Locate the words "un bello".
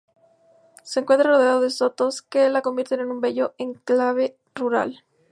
3.11-3.53